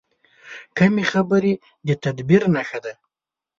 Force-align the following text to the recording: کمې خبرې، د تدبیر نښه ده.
کمې 0.77 1.03
خبرې، 1.11 1.53
د 1.87 1.89
تدبیر 2.03 2.43
نښه 2.55 2.79
ده. 2.85 2.93